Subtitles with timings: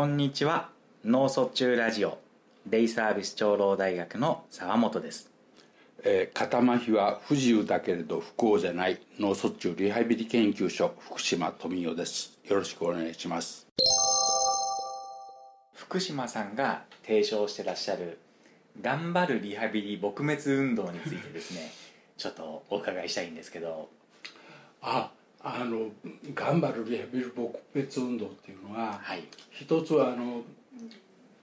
[0.00, 0.70] こんにちは。
[1.04, 2.16] 脳卒中ラジオ。
[2.66, 5.30] デイサービス長老大学の沢本です。
[6.02, 8.98] えー、肩麻痺は不自由だけれど不幸じゃない。
[9.18, 12.38] 脳卒中リハビリ研究所福島富代です。
[12.48, 13.66] よろしくお願いします。
[15.74, 18.20] 福島さんが提唱してらっしゃる
[18.80, 21.70] 頑張るリハビリ撲滅運動についてですね
[22.16, 23.90] ちょっとお伺いしたいんですけど。
[24.80, 25.10] あ
[25.42, 25.90] あの
[26.34, 27.34] 頑張るリハビリ撲
[27.74, 30.42] 滅運動っていうのは、はい、一つはあの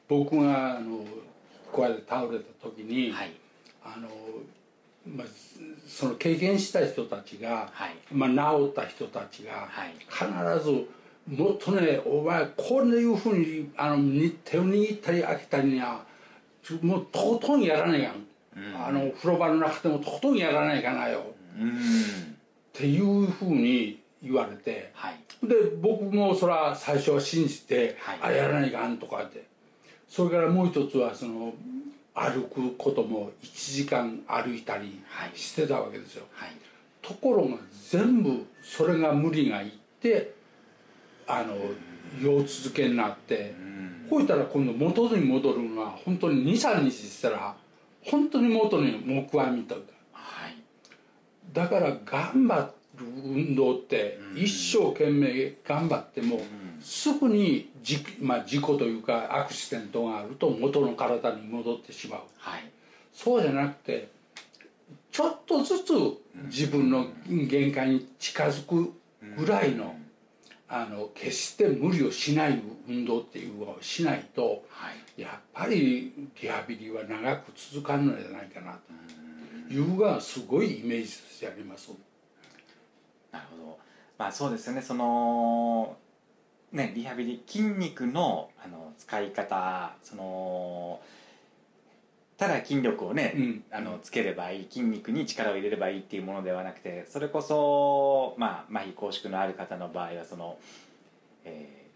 [0.07, 1.03] 僕があの
[1.71, 3.31] こうやって倒れた時に、はい、
[3.83, 4.07] あの
[5.05, 5.27] まあ、
[5.87, 9.69] その経験した人たちが、はい、まあ、治った人たちが、
[10.09, 10.85] 必ず
[11.27, 16.01] もっとねお前こういうふうにあの手を握ったり開けたりには
[16.81, 18.13] もうとことんやらないやん、
[18.57, 21.23] うん、あの風呂場の中でもとことんやらないかなよ、
[21.59, 21.73] うん、っ
[22.73, 29.45] ていうふうに言われて、はい、で僕もそれは最初は信じて、はい、あやらないかんとかって
[30.07, 31.53] それからもう一つはその
[32.13, 34.99] 歩くことも1時間歩いたり
[35.35, 36.51] してたわけですよ、はい、
[37.01, 37.57] ところが
[37.89, 40.33] 全部それが無理がいって
[41.27, 41.55] あの
[42.21, 43.53] 腰続けになって
[44.09, 47.55] こういったら今度元に戻るのは本当に23日したら
[48.03, 50.55] 本当に元に木阿弥というか、はい、
[51.53, 56.41] だから頑張って運動って一生懸命頑張っても
[56.81, 62.69] すぐにじ、まあ、事故というかアクシデントがあると元の体に戻ってしまう、はい、
[63.13, 64.09] そうじゃなくて
[65.11, 65.93] ちょっとずつ
[66.45, 68.93] 自分の限界に近づく
[69.37, 69.95] ぐらいの
[70.69, 78.79] あの決して無理をしない運動っていうのをしないと、はい、やっぱりリハビリは長く続かんのじゃないかなと。
[79.69, 81.91] いうのがすごいイメージとしてあります。
[83.31, 83.79] なるほど。
[84.17, 84.81] まあそうですよね。
[84.81, 85.97] その
[86.71, 90.99] ねリハビリ筋肉のあの使い方その
[92.37, 100.57] ただ筋力をね、うん、あのつければいい筋肉に力を入れればいいっていうものではなくてそれこそまあ麻痺拘縮のある方の場合はその、
[101.45, 101.87] え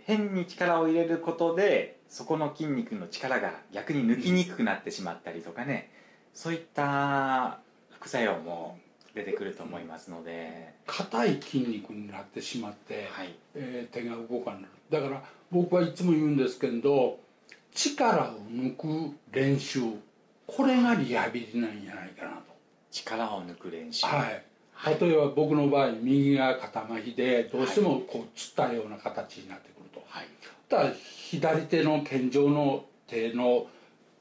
[0.00, 5.90] ー、変に力を入れることでそこの筋肉の力が逆に抜きにくくなってしまったりとかね、
[6.34, 7.58] そういった
[7.90, 8.78] 副作用も
[9.18, 10.74] 出てくると思いますので。
[10.86, 17.18] 硬い筋肉になってしまって、はい、えー、手が動かないだから僕はいつも言うんですけど
[17.74, 19.80] 力を抜く練習
[20.46, 22.42] これがリハビリなんじゃないかなと。
[22.90, 24.06] 力を抜く練習。
[24.06, 24.42] はい。
[25.00, 30.26] 例えば僕の場合右が肩麻痺でどうしてもこうつったような形になってくると、はい、
[30.68, 33.66] だから左手の健常の手の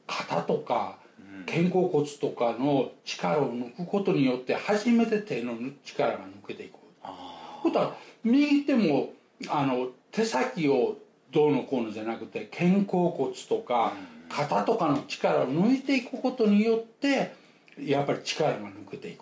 [0.07, 0.97] 肩とか
[1.45, 6.73] 肩甲骨とかの力を抜くことによって初めて手の力が抜けていく。
[7.03, 9.11] ほたら右手も
[9.49, 10.97] あの手先を
[11.31, 13.93] どうのこうのじゃなくて肩甲骨とか
[14.29, 17.33] 肩とかの力を抜いていくことによって
[17.79, 19.21] やっぱり力が抜けていく、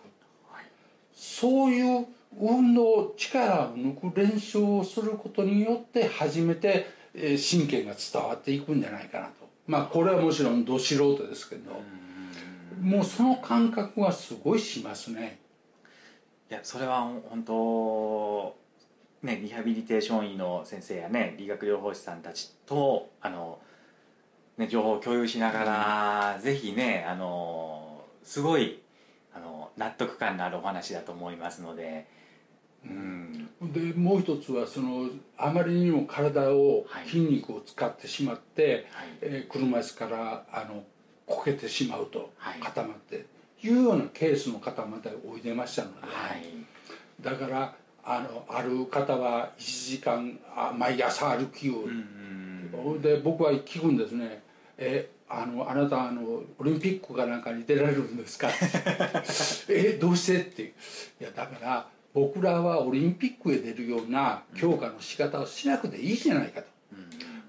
[0.49, 0.65] はい、
[1.13, 2.05] そういう
[2.39, 9.33] 運動力を抜く練習をすることによって初めて神経が伝わっていくんじゃないかなと。
[9.67, 11.71] まあこれはもちろんど素人ですけど。
[12.81, 15.39] もうその感覚はすごいしますね。
[16.49, 18.55] いやそれは本当
[19.23, 23.59] ねリハビリテーション医の先生やね理学療法士さんたちとあの、
[24.57, 28.81] ね、情報を共有しながら、うん、ぜひねあのすごい
[29.33, 32.13] あの納得感のあるお話だと思いますので。
[32.87, 35.09] うん、でもう一つはその
[35.39, 39.07] あまりにも体を筋肉を使ってしまって、はい。
[39.21, 40.83] えー、車椅子からあの
[41.25, 43.25] こけてしまうと固まって、
[43.63, 46.45] いうようなケースの方までおいでましたので、はい、
[47.21, 51.85] だからあのある方は1時間あ毎朝歩きを、
[53.01, 54.43] で僕は聞くんですね
[54.77, 58.49] 「えあのあなたあのオリンピックかなんかに出られるんですか?
[59.69, 66.74] 」えどうして?」っていやだから僕らはオリンピックへ出るような強化の仕方をしなくていいじゃないかと。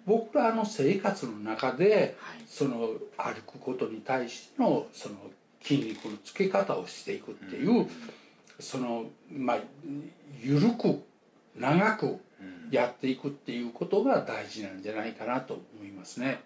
[0.06, 2.16] 僕らの生活の中で、
[2.48, 5.16] その歩くことに対してのその
[5.62, 7.88] 筋肉のつけ方をしていくっていう、
[8.60, 9.58] そのまあ
[10.42, 11.02] 緩く
[11.56, 12.18] 長く
[12.70, 16.40] やっていくっていうことが大事なんじゃないかなと思いますね。